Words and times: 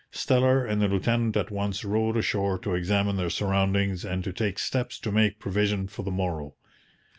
Steller 0.11 0.67
and 0.67 0.81
the 0.81 0.87
lieutenant 0.87 1.37
at 1.37 1.51
once 1.51 1.85
rowed 1.85 2.17
ashore 2.17 2.57
to 2.57 2.73
examine 2.73 3.17
their 3.17 3.29
surroundings 3.29 4.03
and 4.03 4.23
to 4.23 4.33
take 4.33 4.57
steps 4.57 4.97
to 4.97 5.11
make 5.11 5.37
provision 5.37 5.87
for 5.87 6.01
the 6.01 6.09
morrow. 6.09 6.55